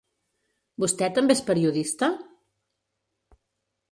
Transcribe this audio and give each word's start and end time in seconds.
Vostè 0.83 1.09
també 1.17 1.35
és 1.37 1.43
periodista? 1.51 2.09